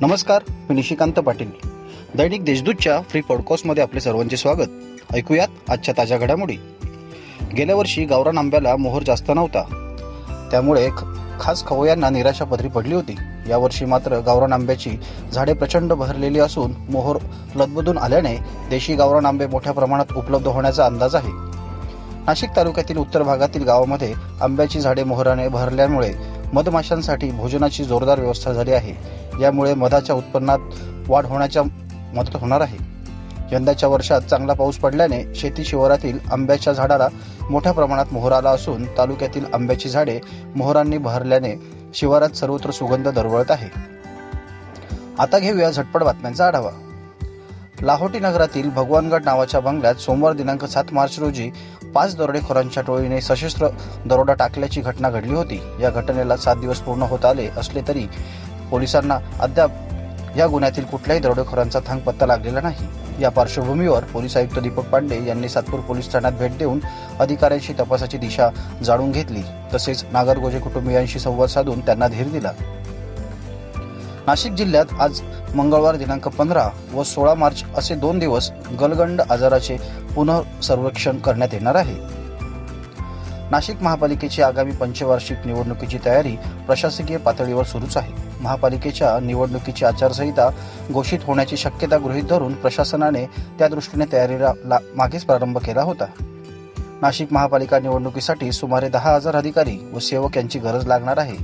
[0.00, 1.50] नमस्कार मी निशिकांत पाटील.
[2.14, 4.68] दैनिक देशदूतच्या फ्री पॉडकास्टमध्ये आपले सर्वांचे स्वागत.
[5.14, 6.56] ऐकूयात आजच्या ताज्या घडामोडी.
[7.56, 9.62] गेल्या वर्षी गावरान आंब्याला मोहर जास्त नव्हता.
[10.50, 11.04] त्यामुळे ख-
[11.40, 13.16] खास खवयांना निराशा पदरी पडली होती.
[13.48, 14.90] यावर्षी मात्र गावरान आंब्याची
[15.32, 17.18] झाडे प्रचंड बहरलेली असून मोहर
[17.56, 18.36] लदबदून आल्याने
[18.70, 21.30] देशी गावरान आंबे मोठ्या प्रमाणात उपलब्ध होण्याचा अंदाज आहे.
[22.26, 26.12] नाशिक तालुक्यातील उत्तर भागातील गावामध्ये आंब्याची झाडे मोहराने भरल्यामुळे
[26.52, 28.94] मधमाशांसाठी भोजनाची जोरदार व्यवस्था झाली आहे.
[29.42, 30.58] यामुळे मधाच्या उत्पन्नात
[31.08, 31.62] वाढ होण्याच्या
[32.14, 32.78] मदत होणार आहे.
[33.52, 37.08] यंदाच्या वर्षात चांगला पाऊस पडल्याने शेती शिवारातील आंब्याच्या झाडाला
[37.50, 40.20] मोठ्या प्रमाणात मोहर आला असून तालुक्यातील आंब्याची झाडे
[40.56, 41.54] मोहरांनी बहरल्याने
[41.94, 43.68] शिवारात सर्वत्र सुगंध दरवळत आहे.
[45.18, 46.70] आता घेऊया झटपट बातम्यांचा आढावा.
[47.82, 51.50] लाहोटी नगरातील भगवानगड नावाच्या बंगल्यात सोमवार दिनांक सात मार्च रोजी
[51.94, 53.68] पाच दरोडेखोरांच्या टोळीने सशस्त्र
[54.06, 55.60] दरोडा टाकल्याची घटना घडली होती.
[55.80, 58.06] या घटनेला सात दिवस पूर्ण होत आले असले तरी
[58.70, 59.70] पोलिसांना अद्याप
[60.36, 62.86] या गुन्ह्यातील कुठल्याही दरोडेखोरांचा थांग पत्ता लागलेला नाही.
[63.20, 66.80] या पार्श्वभूमीवर पोलीस आयुक्त दीपक पांडे यांनी सातपूर पोलीस ठाण्यात भेट देऊन
[67.20, 68.48] अधिकाऱ्यांशी तपासाची दिशा
[68.84, 69.42] जाणून घेतली.
[69.74, 72.52] तसेच नागरगोजे कुटुंबियांशी संवाद साधून त्यांना धीर दिला.
[74.28, 75.20] नाशिक जिल्ह्यात आज
[75.54, 79.76] मंगळवार दिनांक पंधरा व सोळा मार्च असे दोन दिवस गलगंड आजाराचे
[80.16, 81.94] पुनर्सर्वेक्षण करण्यात येणार आहे.
[83.50, 88.12] नाशिक महापालिकेची आगामी पंचवार्षिक निवडणुकीची तयारी प्रशासकीय पातळीवर सुरूच आहे.
[88.40, 90.50] महापालिकेच्या निवडणुकीची आचारसंहिता
[90.92, 93.26] घोषित होण्याची शक्यता गृहीत धरून प्रशासनाने
[93.58, 96.04] त्या दृष्टीने तयारीला ला- मागेच प्रारंभ केला होता.
[97.02, 101.36] नाशिक महापालिका निवडणुकीसाठी सुमारे दहा हजार अधिकारी व सेवक यांची गरज लागणार आहे.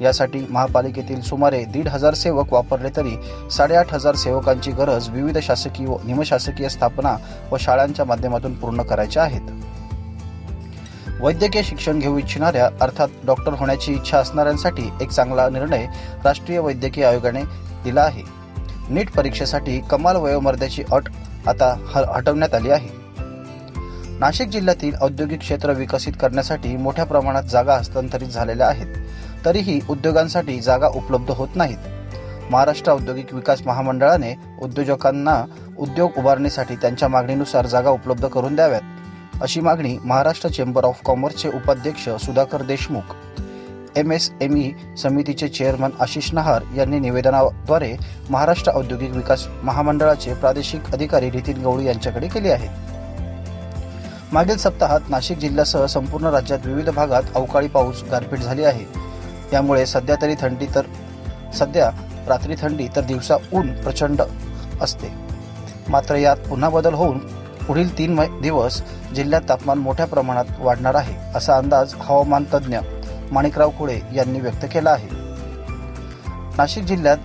[0.00, 3.10] यासाठी महापालिकेतील सुमारे दीड हजार सेवक वापरले तरी
[3.50, 7.16] साडेआठ हजार सेवकांची गरज विविध शासकीय व निमशासकीय स्थापना
[7.52, 9.40] व शाळांच्या माध्यमातून पूर्ण करायच्या आहेत.
[11.20, 15.86] वैद्यकीय शिक्षण घेऊ इच्छिणाऱ्या अर्थात डॉक्टर होण्याची इच्छा असणाऱ्यांसाठी एक चांगला निर्णय
[16.24, 17.42] राष्ट्रीय वैद्यकीय आयोगाने
[17.84, 18.22] दिला आहे.
[18.88, 21.02] नीट परीक्षेसाठी कमाल वयोमर्यादेची अट
[21.46, 23.01] आता ह- हटवण्यात आली आहे.
[24.20, 28.96] नाशिक जिल्ह्यातील औद्योगिक क्षेत्र विकसित करण्यासाठी मोठ्या प्रमाणात जागा हस्तांतरित झालेल्या आहेत.
[29.44, 31.78] तरीही उद्योगांसाठी जागा उपलब्ध होत नाहीत.
[32.50, 35.44] महाराष्ट्र औद्योगिक विकास महामंडळाने उद्योजकांना
[35.78, 42.08] उद्योग उभारणीसाठी त्यांच्या मागणीनुसार जागा उपलब्ध करून द्याव्यात अशी मागणी महाराष्ट्र चेंबर ऑफ कॉमर्सचे उपाध्यक्ष
[42.24, 43.14] Sudhakar Deshmukh
[43.96, 47.92] M S M E समितीचे चेअरमन आशिष नहार यांनी निवेदनाद्वारे
[48.30, 52.91] महाराष्ट्र औद्योगिक विकास महामंडळाचे प्रादेशिक अधिकारी नितीन गवळी यांच्याकडे केली आहे.
[54.32, 58.84] मागील सप्ताहात नाशिक जिल्ह्यासह संपूर्ण राज्यात विविध भागात अवकाळी पाऊस गारपीट झाली आहे.
[59.50, 60.86] त्यामुळे सध्या तरी थंडी तर
[61.54, 61.90] सध्या
[62.28, 64.22] रात्री थंडी तर दिवसा ऊन प्रचंड
[64.80, 65.12] असते.
[65.88, 67.18] मात्र यात पुन्हा बदल होऊन
[67.66, 68.82] पुढील तीन दिवस
[69.14, 72.78] जिल्ह्यात तापमान मोठ्या प्रमाणात वाढणार आहे असा अंदाज हवामान तज्ज्ञ
[73.32, 75.08] माणिकराव कुळे यांनी व्यक्त केला आहे.
[76.56, 77.18] नाशिक जिल्ह्यात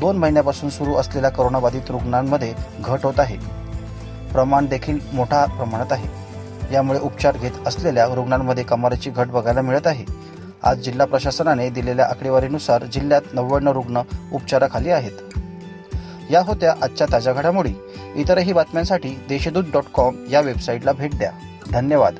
[0.00, 3.36] दोन महिन्यापासून सुरू असलेल्या करोनाबाधित रुग्णांमध्ये घट होत आहे.
[4.32, 6.29] प्रमाण देखील मोठ्या प्रमाणात आहे.
[6.72, 10.04] यामुळे उपचार घेत असलेल्या रुग्णांमध्ये कमालीची घट बघायला मिळत आहे.
[10.62, 15.38] आज जिल्हा प्रशासनाने दिलेल्या आकडेवारीनुसार जिल्ह्यात नव्याण्णव रुग्ण उपचाराखाली आहेत.
[16.30, 17.72] या होत्या आजच्या ताज्या घडामोडी.
[18.14, 21.30] इतरही बातम्यांसाठी देशदूत डॉट कॉम या वेबसाईटला भेट द्या.
[21.70, 22.14] धन्यवाद.